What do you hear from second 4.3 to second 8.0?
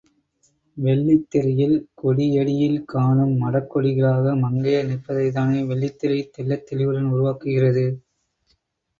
மங்கையர் நிற்பதைத்தானே வெள்ளித்திரை தெள்ளத்தெளிவுடன் உருவாக்குகிறது.